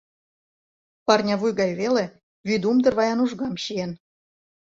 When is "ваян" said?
2.97-3.19